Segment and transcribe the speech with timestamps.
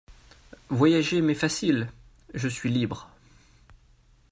[0.69, 1.91] Voyager m'est facile…
[2.33, 3.11] je suis libre.